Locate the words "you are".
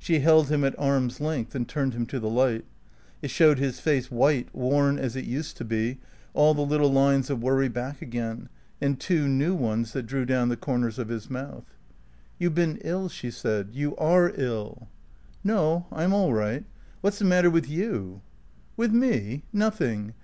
13.72-14.32